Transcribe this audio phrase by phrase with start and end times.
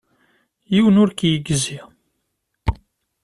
[0.73, 1.79] Yiwen ur k-yegzi.